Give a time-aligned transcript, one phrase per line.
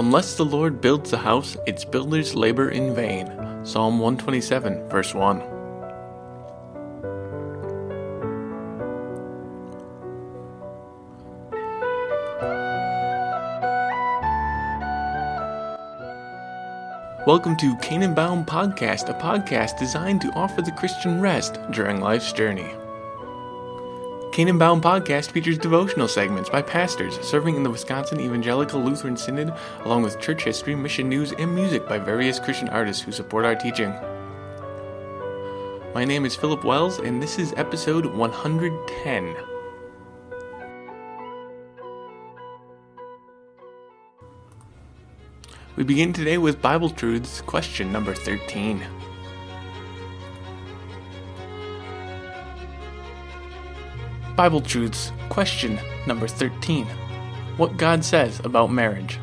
[0.00, 3.26] Unless the Lord builds the house, its builders labor in vain.
[3.66, 5.40] Psalm 127, verse 1.
[17.26, 22.32] Welcome to Canaan Bound Podcast, a podcast designed to offer the Christian rest during life's
[22.32, 22.70] journey.
[24.40, 29.52] Canaan Bound Podcast features devotional segments by pastors serving in the Wisconsin Evangelical Lutheran Synod,
[29.84, 33.54] along with church history, mission news, and music by various Christian artists who support our
[33.54, 33.90] teaching.
[35.92, 39.36] My name is Philip Wells, and this is episode 110.
[45.76, 48.86] We begin today with Bible Truths, question number 13.
[54.40, 56.86] Bible Truths, question number 13.
[57.58, 59.18] What God says about marriage.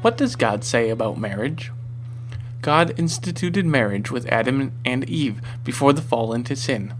[0.00, 1.70] What does God say about marriage?
[2.62, 6.94] God instituted marriage with Adam and Eve before the fall into sin.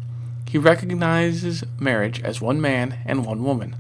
[0.47, 3.75] He recognizes marriage as one man and one woman.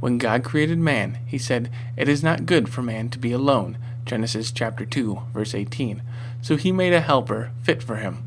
[0.00, 3.78] When God created man, he said, "It is not good for man to be alone."
[4.06, 6.02] Genesis chapter 2, verse 18.
[6.42, 8.24] So he made a helper fit for him.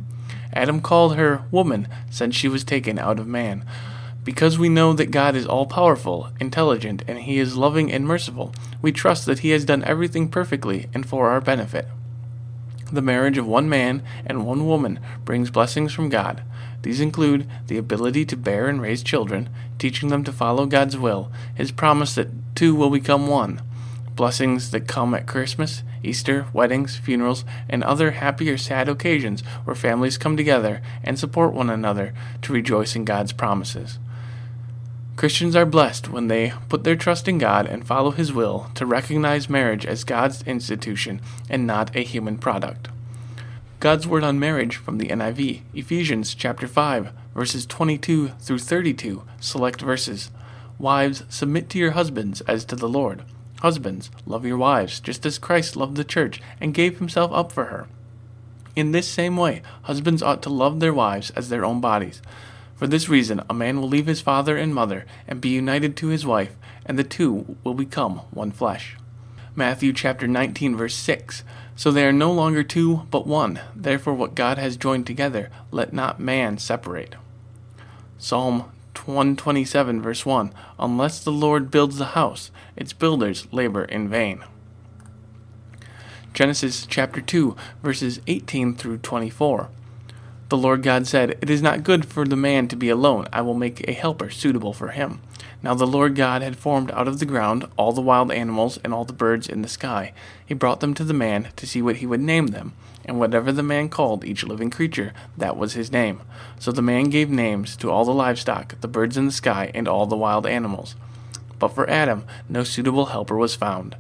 [0.54, 3.66] Adam called her woman since she was taken out of man.
[4.24, 8.54] Because we know that God is all powerful, intelligent, and He is loving and merciful,
[8.82, 11.88] we trust that He has done everything perfectly and for our benefit.
[12.92, 16.44] The marriage of one man and one woman brings blessings from God.
[16.84, 21.32] These include the ability to bear and raise children, teaching them to follow God's will,
[21.56, 23.62] His promise that two will become one,
[24.16, 29.76] blessings that come at Christmas, Easter, weddings, funerals, and other happy or sad occasions where
[29.76, 33.98] families come together and support one another to rejoice in God's promises.
[35.16, 38.86] Christians are blessed when they put their trust in God and follow His will to
[38.86, 42.88] recognize marriage as God's institution and not a human product.
[43.80, 49.82] God's word on marriage from the NIV, Ephesians chapter 5, verses 22 through 32, select
[49.82, 50.32] verses.
[50.80, 53.24] Wives, submit to your husbands as to the Lord.
[53.62, 57.66] Husbands, love your wives, just as Christ loved the church and gave himself up for
[57.66, 57.88] her.
[58.76, 62.22] In this same way, husbands ought to love their wives as their own bodies.
[62.84, 66.08] For this reason, a man will leave his father and mother and be united to
[66.08, 66.54] his wife,
[66.86, 68.98] and the two will become one flesh.
[69.56, 71.46] Matthew chapter 19 verse 6.
[71.78, 73.62] So they are no longer two, but one.
[73.74, 77.16] Therefore what God has joined together, let not man separate.
[78.18, 78.70] Psalm
[79.06, 80.54] 127 verse 1.
[80.78, 84.44] Unless the Lord builds the house, its builders labor in vain.
[86.34, 89.70] Genesis chapter 2 verses 18 through 24.
[90.54, 93.28] The Lord God said, It is not good for the man to be alone.
[93.34, 95.20] I will make a helper suitable for him.
[95.64, 98.94] Now the Lord God had formed out of the ground all the wild animals and
[98.94, 100.14] all the birds in the sky.
[100.46, 102.74] He brought them to the man to see what he would name them.
[103.04, 106.22] And whatever the man called each living creature, that was his name.
[106.60, 109.88] So the man gave names to all the livestock, the birds in the sky, and
[109.88, 110.96] all the wild animals.
[111.58, 113.96] But for Adam, no suitable helper was found.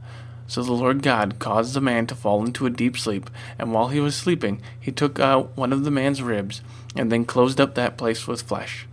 [0.47, 3.87] So the Lord God caused the man to fall into a deep sleep, and while
[3.87, 6.61] he was sleeping, he took out one of the man's ribs,
[6.95, 8.87] and then closed up that place with flesh.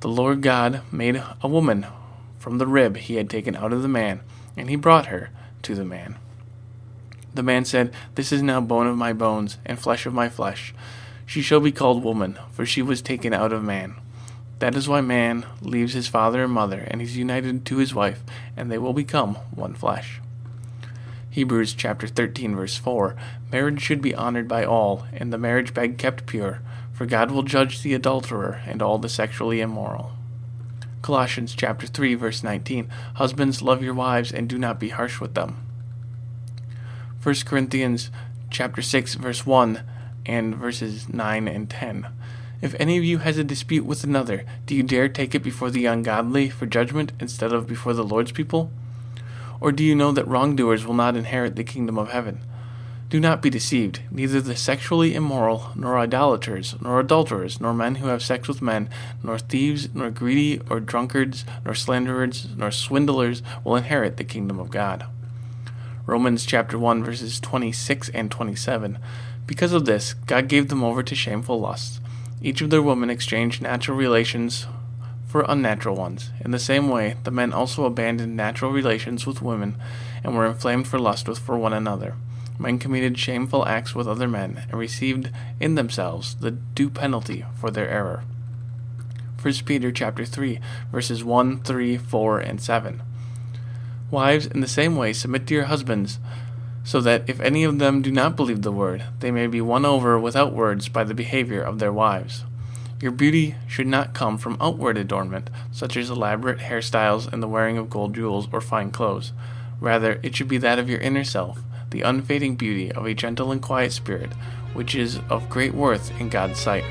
[0.00, 1.86] The Lord God made a woman
[2.38, 4.20] from the rib he had taken out of the man,
[4.56, 5.30] and he brought her
[5.62, 6.16] to the man.
[7.34, 10.74] The man said, This is now bone of my bones, and flesh of my flesh.
[11.24, 13.94] She shall be called woman, for she was taken out of man.
[14.58, 18.22] That is why man leaves his father and mother, and is united to his wife,
[18.56, 20.20] and they will become one flesh.
[21.32, 23.16] Hebrews chapter 13 verse 4
[23.50, 26.60] Marriage should be honored by all and the marriage bed kept pure
[26.92, 30.12] for God will judge the adulterer and all the sexually immoral.
[31.00, 35.32] Colossians chapter 3 verse 19 Husbands love your wives and do not be harsh with
[35.32, 35.56] them.
[37.22, 38.10] 1 Corinthians
[38.50, 39.82] chapter 6 verse 1
[40.26, 42.08] and verses 9 and 10
[42.60, 45.70] if any of you has a dispute with another, do you dare take it before
[45.70, 48.70] the ungodly for judgment instead of before the Lord's people?
[49.62, 52.40] Or do you know that wrongdoers will not inherit the kingdom of heaven?
[53.08, 54.00] Do not be deceived.
[54.10, 58.88] Neither the sexually immoral, nor idolaters, nor adulterers, nor men who have sex with men,
[59.22, 64.72] nor thieves, nor greedy, or drunkards, nor slanderers, nor swindlers will inherit the kingdom of
[64.72, 65.06] God.
[66.06, 68.98] Romans chapter 1 verses 26 and 27.
[69.46, 72.00] Because of this, God gave them over to shameful lusts.
[72.42, 74.66] Each of their women exchanged natural relations
[75.32, 76.30] for unnatural ones.
[76.44, 79.76] In the same way, the men also abandoned natural relations with women
[80.22, 82.16] and were inflamed for lust with for one another.
[82.58, 87.70] Men committed shameful acts with other men and received in themselves the due penalty for
[87.70, 88.24] their error.
[89.40, 90.60] 1 Peter chapter 3
[90.92, 93.02] verses 1, 3, 4, and 7.
[94.10, 96.18] Wives, in the same way, submit to your husbands,
[96.84, 99.86] so that if any of them do not believe the word, they may be won
[99.86, 102.44] over without words by the behavior of their wives.
[103.02, 107.76] Your beauty should not come from outward adornment, such as elaborate hairstyles and the wearing
[107.76, 109.32] of gold jewels or fine clothes.
[109.80, 111.58] Rather, it should be that of your inner self,
[111.90, 114.32] the unfading beauty of a gentle and quiet spirit,
[114.72, 116.84] which is of great worth in God's sight.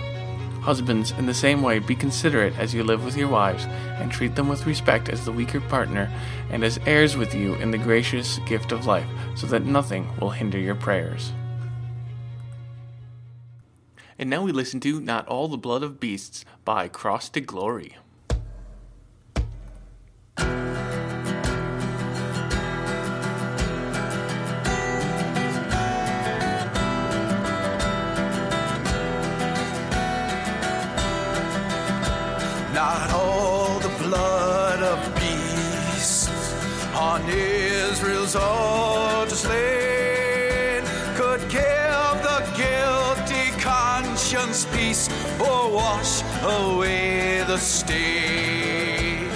[0.63, 3.63] Husbands, in the same way, be considerate as you live with your wives,
[3.97, 6.11] and treat them with respect as the weaker partner,
[6.49, 10.31] and as heirs with you in the gracious gift of life, so that nothing will
[10.31, 11.31] hinder your prayers.
[14.21, 17.97] And now we listen to Not All the Blood of Beasts by Cross to Glory.
[45.39, 49.27] Or wash away the stain.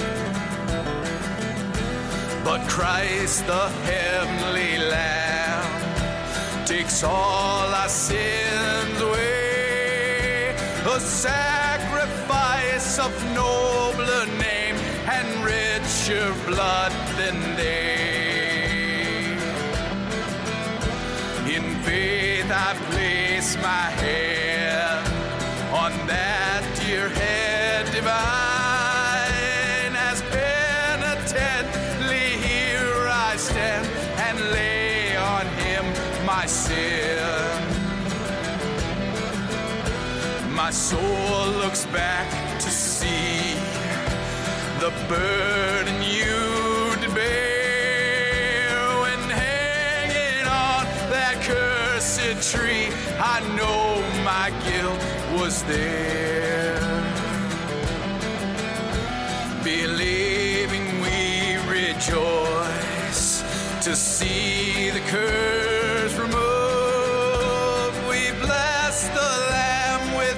[2.44, 10.56] But Christ, the heavenly Lamb, takes all our sins away.
[10.86, 14.76] A sacrifice of nobler name
[15.08, 18.05] and richer blood than they.
[40.76, 42.28] Soul looks back
[42.60, 43.56] to see
[44.82, 52.90] the burden you did bear when hanging on that cursed tree.
[53.18, 55.00] I know my guilt
[55.40, 56.76] was there.
[59.64, 63.44] Believing we rejoice
[63.82, 65.75] to see the curse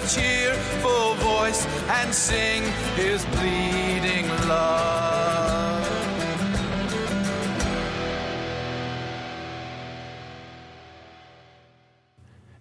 [0.07, 2.63] cheerful voice and sing
[2.95, 5.17] his bleeding love.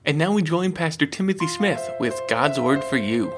[0.05, 3.33] And now we join Pastor Timothy Smith with God's Word for You.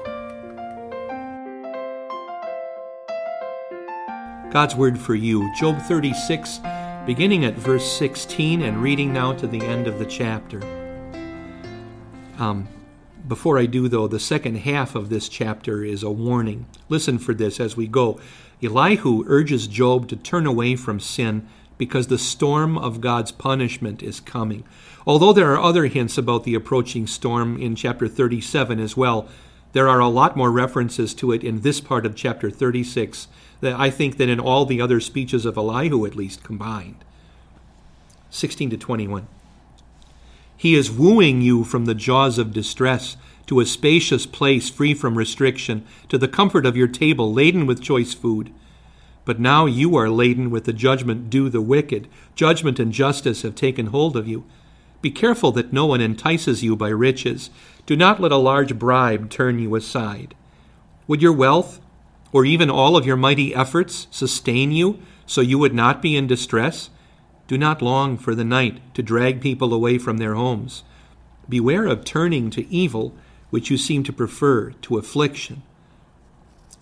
[4.51, 6.59] God's Word for you, Job 36,
[7.05, 10.61] beginning at verse 16 and reading now to the end of the chapter.
[12.39, 12.67] Um,
[13.29, 16.65] before I do, though, the second half of this chapter is a warning.
[16.89, 18.19] Listen for this as we go.
[18.61, 21.47] Elihu urges Job to turn away from sin
[21.77, 24.65] because the storm of God's punishment is coming.
[25.07, 29.29] Although there are other hints about the approaching storm in chapter 37 as well,
[29.71, 33.27] there are a lot more references to it in this part of chapter 36
[33.61, 37.05] that I think than in all the other speeches of Elihu at least combined.
[38.31, 39.27] 16 to 21.
[40.59, 43.15] He is wooing you from the jaws of distress
[43.47, 47.81] to a spacious place free from restriction, to the comfort of your table laden with
[47.81, 48.51] choice food.
[49.23, 52.09] But now you are laden with the judgment due the wicked.
[52.35, 54.43] Judgment and justice have taken hold of you.
[55.01, 57.51] Be careful that no one entices you by riches.
[57.85, 60.35] Do not let a large bribe turn you aside.
[61.07, 61.79] Would your wealth,
[62.33, 66.27] or even all of your mighty efforts, sustain you so you would not be in
[66.27, 66.89] distress?
[67.49, 70.83] Do not long for the night to drag people away from their homes.
[71.49, 73.15] Beware of turning to evil,
[73.49, 75.63] which you seem to prefer to affliction.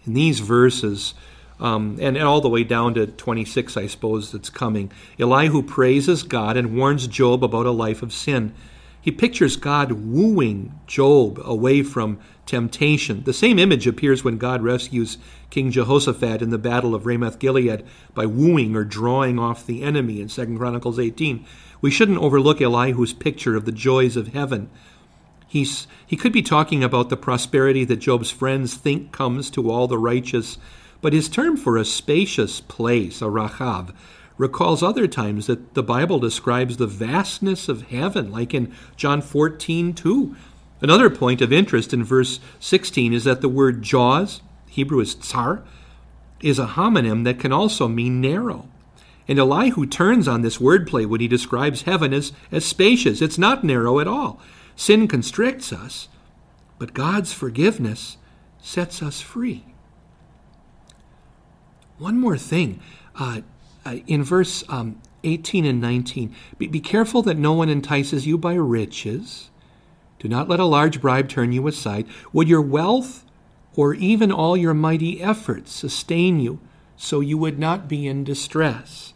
[0.06, 1.14] In these verses,
[1.62, 6.58] um, and all the way down to 26, I suppose, that's coming, Elihu praises God
[6.58, 8.54] and warns Job about a life of sin.
[9.02, 13.24] He pictures God wooing Job away from temptation.
[13.24, 15.18] The same image appears when God rescues
[15.50, 20.20] King Jehoshaphat in the battle of Ramoth Gilead by wooing or drawing off the enemy
[20.20, 21.46] in 2 Chronicles 18.
[21.80, 24.70] We shouldn't overlook Elihu's picture of the joys of heaven.
[25.48, 29.88] He's, he could be talking about the prosperity that Job's friends think comes to all
[29.88, 30.58] the righteous,
[31.02, 33.94] but his term for a spacious place, a rachav,
[34.38, 39.94] recalls other times that the Bible describes the vastness of heaven, like in John 14,
[39.94, 40.36] 2.
[40.82, 45.64] Another point of interest in verse 16 is that the word jaws, Hebrew is tsar,
[46.42, 48.70] is a homonym that can also mean narrow.
[49.28, 53.22] And Elihu turns on this wordplay when he describes heaven as, as spacious.
[53.22, 54.40] It's not narrow at all.
[54.76, 56.08] Sin constricts us,
[56.78, 58.18] but God's forgiveness
[58.62, 59.66] sets us free.
[61.98, 62.80] One more thing.
[63.16, 63.42] Uh,
[64.08, 66.36] in verse um, 18 and 19.
[66.58, 69.50] Be, be careful that no one entices you by riches.
[70.20, 72.08] Do not let a large bribe turn you aside.
[72.34, 73.24] Would your wealth
[73.76, 76.60] or even all your mighty efforts sustain you
[76.96, 79.14] so you would not be in distress?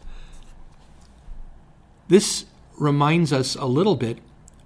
[2.08, 2.46] This
[2.78, 4.20] reminds us a little bit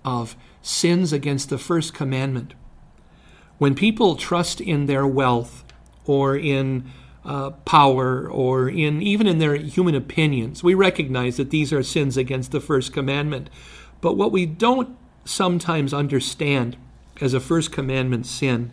[0.04, 2.54] of sins against the first commandment.
[3.58, 5.64] When people trust in their wealth
[6.06, 6.92] or in
[7.26, 12.18] uh, power or in even in their human opinions, we recognize that these are sins
[12.18, 13.50] against the first commandment.
[14.02, 16.78] But what we don't sometimes understand
[17.20, 18.72] as a first commandment sin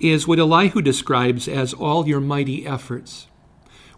[0.00, 3.28] is what Elihu describes as all your mighty efforts.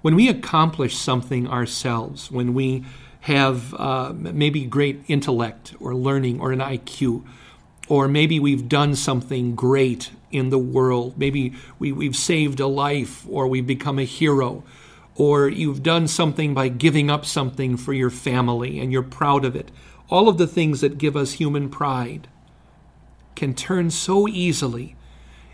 [0.02, 2.84] When we accomplish something ourselves, when we
[3.22, 7.24] have uh, maybe great intellect or learning or an IQ,
[7.88, 11.18] or maybe we've done something great in the world.
[11.18, 14.64] Maybe we, we've saved a life, or we've become a hero,
[15.14, 19.56] or you've done something by giving up something for your family and you're proud of
[19.56, 19.70] it.
[20.10, 22.28] All of the things that give us human pride
[23.34, 24.96] can turn so easily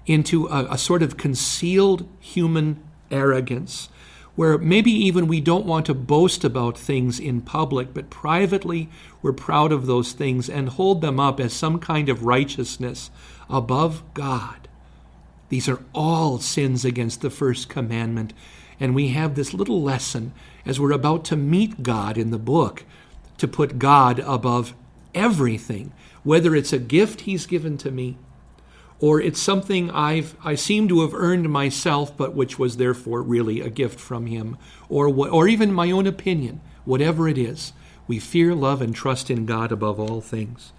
[0.06, 3.88] into a, a sort of concealed human arrogance
[4.36, 8.88] where maybe even we don't want to boast about things in public, but privately
[9.22, 13.10] we're proud of those things and hold them up as some kind of righteousness
[13.48, 14.63] above God.
[15.48, 18.32] These are all sins against the first commandment.
[18.80, 20.32] And we have this little lesson
[20.66, 22.84] as we're about to meet God in the book
[23.38, 24.74] to put God above
[25.14, 28.18] everything, whether it's a gift He's given to me
[29.04, 33.60] or it's something I've I seem to have earned myself, but which was therefore really
[33.60, 34.56] a gift from Him,
[34.88, 37.72] or what, or even my own opinion, whatever it is.
[38.06, 40.72] We fear, love, and trust in God above all things.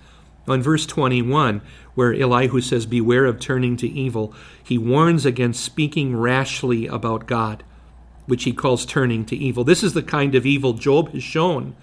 [0.47, 1.61] On verse 21,
[1.95, 4.33] where Elihu says, Beware of turning to evil,
[4.63, 7.63] he warns against speaking rashly about God,
[8.27, 9.63] which he calls turning to evil.
[9.63, 11.75] This is the kind of evil Job has shown,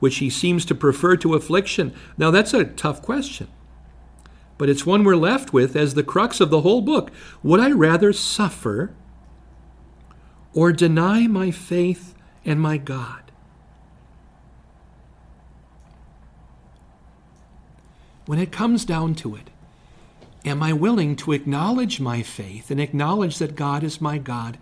[0.00, 1.94] which he seems to prefer to affliction.
[2.16, 3.48] Now, that's a tough question
[4.58, 7.12] but it's one we're left with as the crux of the whole book.
[7.42, 8.92] Would I rather suffer
[10.52, 13.27] or deny my faith and my God?
[18.28, 19.48] When it comes down to it,
[20.44, 24.58] am I willing to acknowledge my faith and acknowledge that God is my God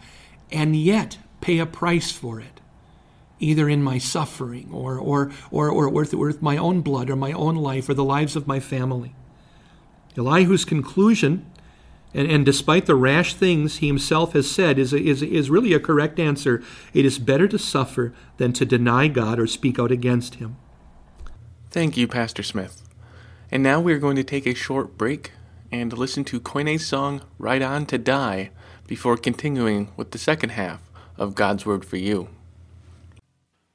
[0.52, 2.60] and yet pay a price for it?
[3.40, 7.32] Either in my suffering or, or, or, or with, with my own blood or my
[7.32, 9.16] own life or the lives of my family.
[10.16, 11.44] Elihu's conclusion,
[12.14, 15.80] and, and despite the rash things he himself has said, is, is, is really a
[15.80, 16.62] correct answer.
[16.94, 20.56] It is better to suffer than to deny God or speak out against him.
[21.70, 22.85] Thank you, Pastor Smith.
[23.50, 25.32] And now we're going to take a short break
[25.70, 28.50] and listen to Koine's song Right On to Die
[28.86, 32.28] before continuing with the second half of God's Word for You.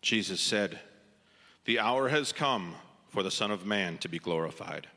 [0.01, 0.79] Jesus said,
[1.65, 2.75] The hour has come
[3.09, 4.87] for the Son of Man to be glorified.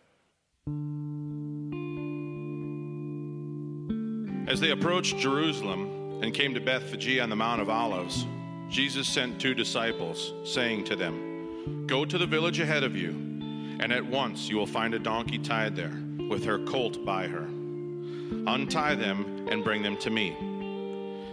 [4.48, 8.26] As they approached Jerusalem and came to Bethphage on the Mount of Olives,
[8.68, 13.33] Jesus sent two disciples, saying to them, Go to the village ahead of you,
[13.80, 15.96] and at once you will find a donkey tied there,
[16.28, 17.46] with her colt by her.
[18.46, 20.36] Untie them and bring them to me.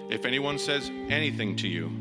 [0.10, 1.92] If anyone says anything to you,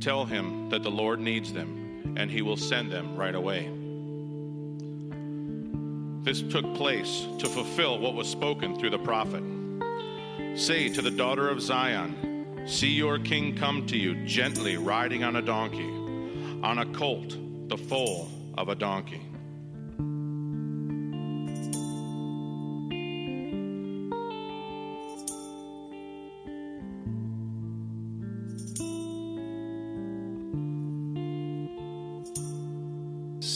[0.00, 3.70] tell him that the Lord needs them, and he will send them right away.
[6.22, 9.42] This took place to fulfill what was spoken through the prophet.
[10.54, 15.36] Say to the daughter of Zion, See your king come to you gently riding on
[15.36, 15.88] a donkey,
[16.62, 17.36] on a colt,
[17.68, 18.28] the foal
[18.58, 19.22] of a donkey.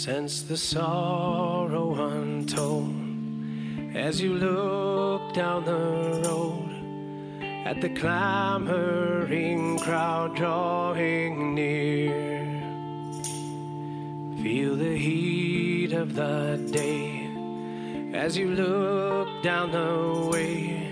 [0.02, 2.92] Sense the sorrow untold
[3.94, 6.68] as you look down the road
[7.64, 12.10] at the clamoring crowd drawing near.
[14.42, 17.30] Feel the heat of the day
[18.12, 20.82] as you look down the way.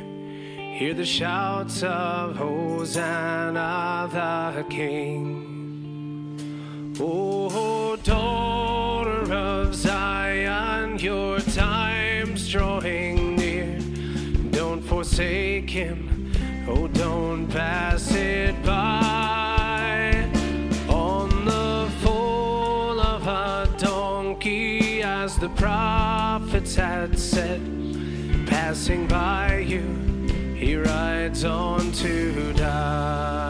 [0.78, 4.08] Hear the shouts of Hosanna
[4.54, 5.48] the King.
[7.00, 8.49] Oh, oh daughter
[9.60, 13.78] of Zion, your time's drawing near.
[14.50, 16.10] Don't forsake him
[16.72, 20.24] Oh, don't pass it by
[20.88, 27.60] on the foal of a donkey, as the prophets had said.
[28.46, 29.82] Passing by you,
[30.54, 33.49] he rides on to die.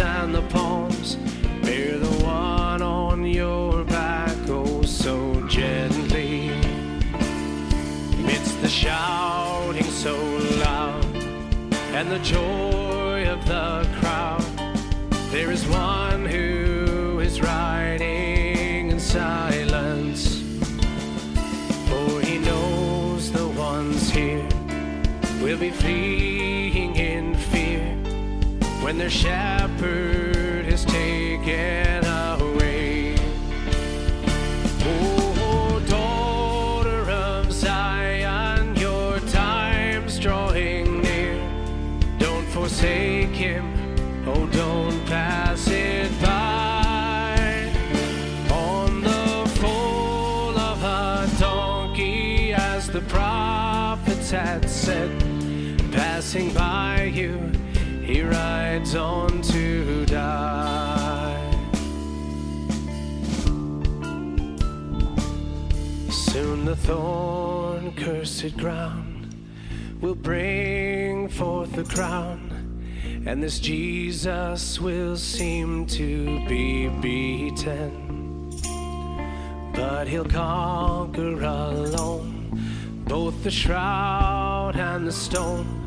[0.00, 1.16] And the palms.
[1.62, 6.48] Bear the one on your back, oh so gently.
[8.18, 10.16] Amidst the shouting so
[10.60, 11.04] loud
[11.94, 12.75] and the joy
[29.06, 32.04] their shepherd is taken
[32.40, 33.14] away.
[34.82, 41.38] Oh, oh, daughter of Zion, your time's drawing near.
[42.18, 43.94] Don't forsake him,
[44.26, 47.70] oh, don't pass it by.
[48.50, 55.12] On the foal of a donkey, as the prophets had said,
[55.92, 57.52] passing by you,
[58.06, 61.50] he rides on to die.
[66.08, 69.34] Soon the thorn cursed ground
[70.00, 72.52] will bring forth the crown,
[73.26, 78.50] and this Jesus will seem to be beaten.
[79.74, 82.36] But he'll conquer alone
[83.08, 85.85] both the shroud and the stone,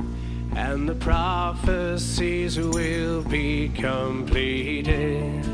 [0.56, 5.46] and the prophecies will be completed.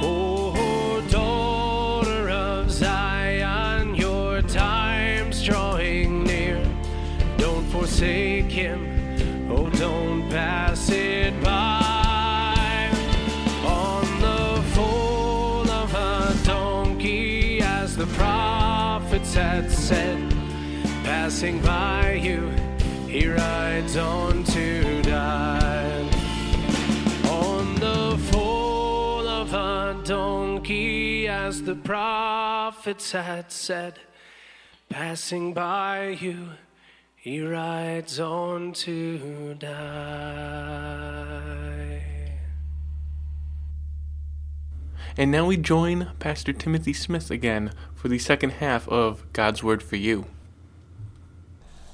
[0.00, 6.62] Oh, oh, daughter of Zion, your time's drawing near.
[7.36, 12.90] Don't forsake him, oh, don't pass it by.
[13.64, 20.30] On the foal of a donkey, as the prophets had said,
[21.04, 22.50] passing by you,
[23.12, 26.08] he rides on to die.
[27.28, 33.98] On the foal of a donkey, as the prophets had said,
[34.88, 36.52] passing by you,
[37.14, 39.68] he rides on to die.
[45.18, 49.82] And now we join Pastor Timothy Smith again for the second half of God's Word
[49.82, 50.28] for You.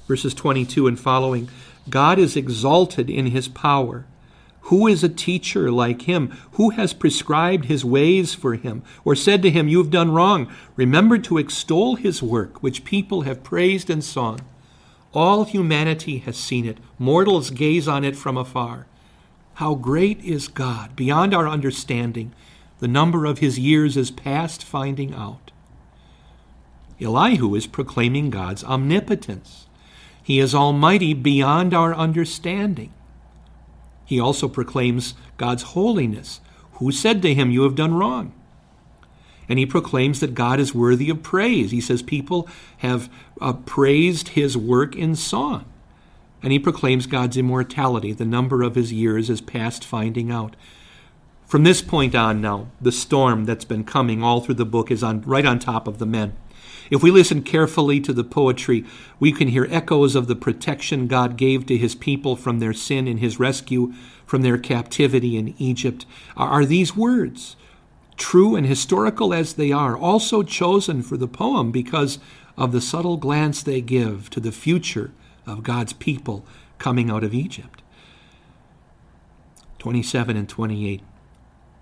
[0.09, 1.49] Verses 22 and following
[1.87, 4.07] God is exalted in his power.
[4.61, 6.35] Who is a teacher like him?
[6.53, 10.51] Who has prescribed his ways for him, or said to him, You have done wrong?
[10.75, 14.39] Remember to extol his work, which people have praised and sung.
[15.13, 18.87] All humanity has seen it, mortals gaze on it from afar.
[19.55, 22.33] How great is God, beyond our understanding!
[22.79, 25.51] The number of his years is past finding out.
[26.99, 29.67] Elihu is proclaiming God's omnipotence.
[30.29, 32.93] He is almighty beyond our understanding.
[34.05, 36.39] He also proclaims God's holiness.
[36.73, 38.31] Who said to him, You have done wrong?
[39.49, 41.71] And he proclaims that God is worthy of praise.
[41.71, 43.09] He says people have
[43.41, 45.65] uh, praised his work in song.
[46.43, 48.13] And he proclaims God's immortality.
[48.13, 50.55] The number of his years is past finding out.
[51.47, 55.01] From this point on now, the storm that's been coming all through the book is
[55.01, 56.35] on right on top of the men.
[56.89, 58.83] If we listen carefully to the poetry,
[59.19, 63.07] we can hear echoes of the protection God gave to his people from their sin
[63.07, 63.93] and his rescue
[64.25, 66.05] from their captivity in Egypt.
[66.35, 67.55] Are these words,
[68.17, 72.17] true and historical as they are, also chosen for the poem because
[72.57, 75.11] of the subtle glance they give to the future
[75.45, 76.45] of God's people
[76.79, 77.83] coming out of Egypt?
[79.77, 81.01] 27 and 28.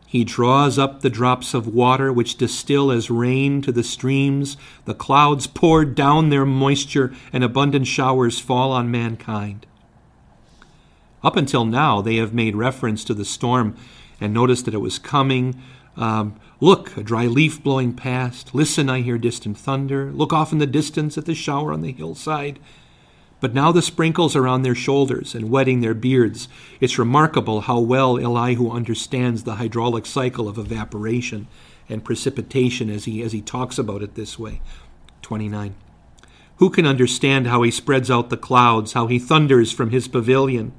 [0.08, 4.58] He draws up the drops of water which distill as rain to the streams.
[4.86, 9.68] The clouds pour down their moisture, and abundant showers fall on mankind.
[11.24, 13.76] Up until now, they have made reference to the storm
[14.20, 15.62] and noticed that it was coming.
[15.98, 18.56] Um, Look, a dry leaf blowing past.
[18.56, 20.12] Listen, I hear distant thunder.
[20.12, 22.58] Look off in the distance at the shower on the hillside.
[23.40, 26.48] But now the sprinkles are on their shoulders and wetting their beards.
[26.80, 31.48] It's remarkable how well Elihu understands the hydraulic cycle of evaporation
[31.88, 34.62] and precipitation as he, as he talks about it this way.
[35.22, 35.76] 29.
[36.58, 40.74] Who can understand how he spreads out the clouds, how he thunders from his pavilion?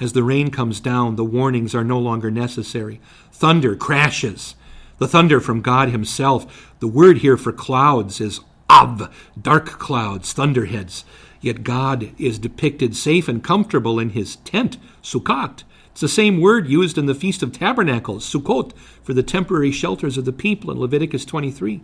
[0.00, 3.00] As the rain comes down, the warnings are no longer necessary.
[3.32, 4.54] Thunder crashes.
[4.98, 6.74] The thunder from God Himself.
[6.78, 8.40] The word here for clouds is
[8.70, 11.04] av, dark clouds, thunderheads.
[11.40, 15.62] Yet God is depicted safe and comfortable in his tent, Sukkot.
[15.92, 18.72] It's the same word used in the Feast of Tabernacles, Sukkot,
[19.02, 21.80] for the temporary shelters of the people in Leviticus 23.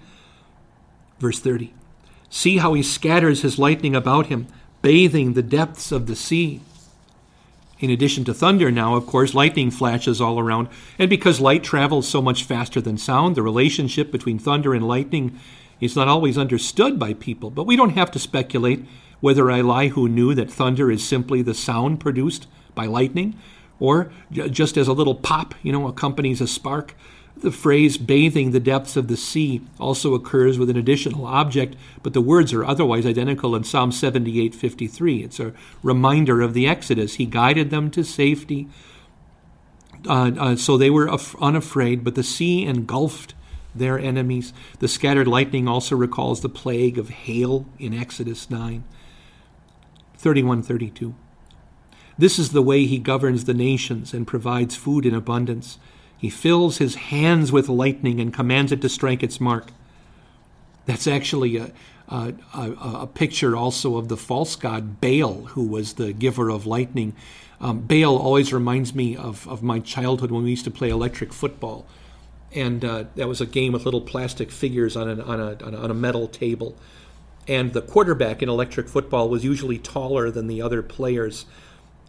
[1.19, 1.73] Verse 30.
[2.31, 4.47] See how he scatters his lightning about him,
[4.83, 6.61] bathing the depths of the sea.
[7.79, 10.69] In addition to thunder, now, of course, lightning flashes all around.
[10.99, 15.39] And because light travels so much faster than sound, the relationship between thunder and lightning
[15.81, 17.51] is not always understood by people.
[17.51, 18.85] But we don't have to speculate
[19.25, 23.35] whether Elihu knew that thunder is simply the sound produced by lightning,
[23.81, 26.95] or just as a little pop, you know, accompanies a spark.
[27.35, 32.13] The phrase bathing the depths of the sea also occurs with an additional object, but
[32.13, 35.25] the words are otherwise identical in Psalm 78:53.
[35.25, 37.15] It's a reminder of the Exodus.
[37.15, 38.69] He guided them to safety,
[40.07, 43.33] uh, uh, so they were af- unafraid, but the sea engulfed
[43.75, 44.53] their enemies.
[44.81, 48.85] The scattered lightning also recalls the plague of hail in Exodus 9.
[50.19, 51.15] 31:32.
[52.17, 55.79] This is the way he governs the nations and provides food in abundance.
[56.17, 59.73] He fills his hands with lightning and commands it to strike its mark.
[60.87, 61.73] That's actually a,
[62.09, 66.67] a, a, a picture also of the false god Baal, who was the giver of
[66.67, 67.15] lightning.
[67.61, 71.33] Um, Baal always reminds me of, of my childhood when we used to play electric
[71.33, 71.87] football.
[72.53, 75.91] And uh, that was a game with little plastic figures on, an, on, a, on
[75.91, 76.77] a metal table.
[77.47, 81.47] And the quarterback in electric football was usually taller than the other players.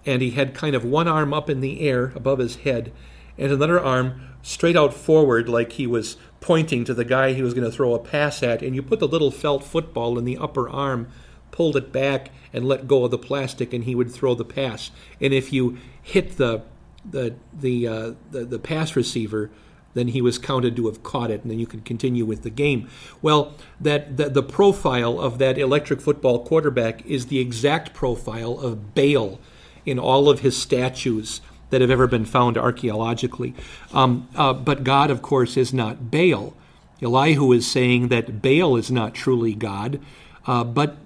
[0.05, 2.91] And he had kind of one arm up in the air above his head
[3.37, 7.53] and another arm straight out forward like he was pointing to the guy he was
[7.53, 8.61] going to throw a pass at.
[8.61, 11.07] And you put the little felt football in the upper arm,
[11.51, 14.91] pulled it back, and let go of the plastic, and he would throw the pass.
[15.19, 16.63] And if you hit the
[17.07, 19.51] the the uh, the, the pass receiver,
[19.95, 22.49] then he was counted to have caught it, and then you could continue with the
[22.51, 22.87] game.
[23.21, 28.93] Well, that, that the profile of that electric football quarterback is the exact profile of
[28.93, 29.39] Baal
[29.85, 33.55] in all of his statues that have ever been found archaeologically.
[33.93, 36.53] Um, uh, but God, of course, is not Baal.
[37.01, 39.99] Elihu is saying that Baal is not truly God,
[40.45, 40.97] uh, but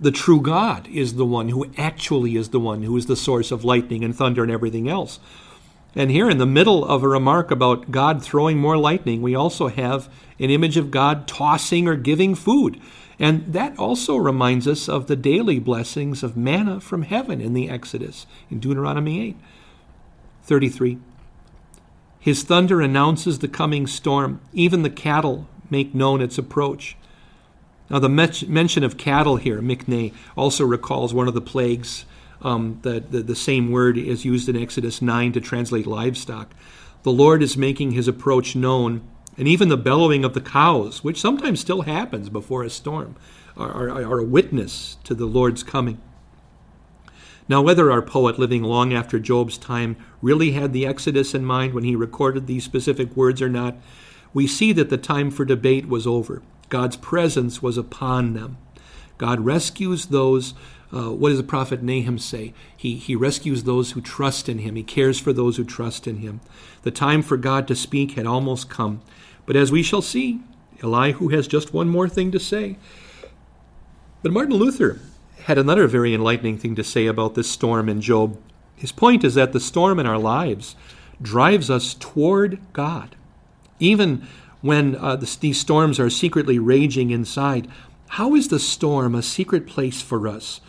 [0.00, 3.50] the true God is the one who actually is the one who is the source
[3.50, 5.20] of lightning and thunder and everything else.
[5.96, 9.68] And here, in the middle of a remark about God throwing more lightning, we also
[9.68, 12.80] have an image of God tossing or giving food.
[13.18, 17.70] And that also reminds us of the daily blessings of manna from heaven in the
[17.70, 19.36] Exodus, in Deuteronomy 8.
[20.42, 20.98] 33.
[22.18, 24.40] His thunder announces the coming storm.
[24.52, 26.96] Even the cattle make known its approach.
[27.88, 32.04] Now, the mention of cattle here, mikne, also recalls one of the plagues
[32.44, 36.54] um, the, the, the same word is used in Exodus 9 to translate livestock.
[37.02, 39.02] The Lord is making his approach known,
[39.36, 43.16] and even the bellowing of the cows, which sometimes still happens before a storm,
[43.56, 46.00] are, are, are a witness to the Lord's coming.
[47.48, 51.74] Now, whether our poet, living long after Job's time, really had the Exodus in mind
[51.74, 53.76] when he recorded these specific words or not,
[54.32, 56.42] we see that the time for debate was over.
[56.68, 58.56] God's presence was upon them.
[59.18, 60.54] God rescues those
[60.94, 62.54] uh, what does the prophet Nahum say?
[62.76, 64.76] He, he rescues those who trust in him.
[64.76, 66.40] He cares for those who trust in him.
[66.82, 69.02] The time for God to speak had almost come.
[69.44, 70.40] But as we shall see,
[70.82, 72.76] Elihu has just one more thing to say.
[74.22, 75.00] But Martin Luther
[75.44, 78.38] had another very enlightening thing to say about this storm in Job.
[78.76, 80.76] His point is that the storm in our lives
[81.20, 83.16] drives us toward God.
[83.80, 84.26] Even
[84.62, 87.68] when uh, the, these storms are secretly raging inside,
[88.10, 90.60] how is the storm a secret place for us?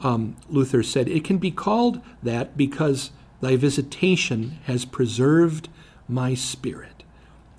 [0.00, 5.68] Um, Luther said, it can be called that because thy visitation has preserved
[6.08, 7.02] my spirit.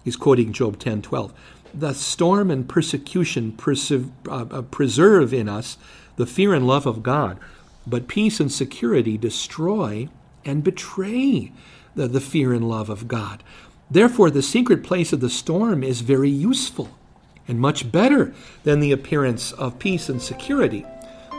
[0.03, 1.33] He's quoting Job 10:12.
[1.73, 5.77] The storm and persecution perse- uh, uh, preserve in us
[6.15, 7.37] the fear and love of God,
[7.85, 10.07] but peace and security destroy
[10.45, 11.51] and betray
[11.95, 13.43] the, the fear and love of God.
[13.91, 16.89] Therefore, the secret place of the storm is very useful
[17.47, 20.85] and much better than the appearance of peace and security.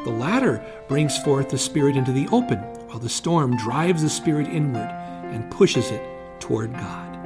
[0.04, 2.58] The latter brings forth the spirit into the open,
[2.88, 4.88] while the storm drives the spirit inward
[5.32, 6.02] and pushes it
[6.40, 7.18] toward God.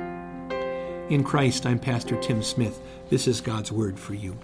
[1.11, 2.81] In Christ, I'm Pastor Tim Smith.
[3.11, 4.39] This is God's Word for you.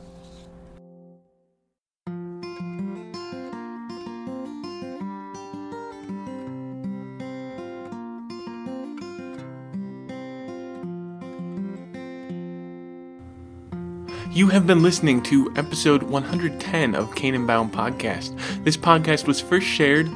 [14.38, 18.38] You have been listening to episode 110 of Canaan Bound Podcast.
[18.62, 20.06] This podcast was first shared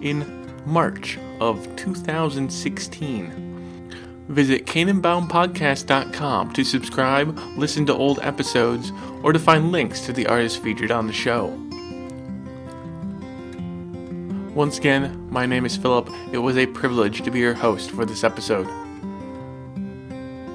[0.00, 0.24] in
[0.64, 4.24] March of 2016.
[4.28, 8.92] Visit CanaanBoundPodcast.com to subscribe, listen to old episodes,
[9.24, 11.46] or to find links to the artists featured on the show.
[14.54, 16.08] Once again, my name is Philip.
[16.30, 18.68] It was a privilege to be your host for this episode.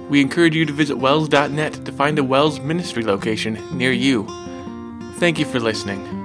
[0.10, 4.26] We encourage you to visit wels.net to find a WELS ministry location near you.
[5.16, 6.17] Thank you for listening.